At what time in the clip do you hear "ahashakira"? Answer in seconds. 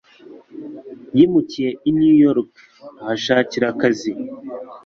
3.01-3.65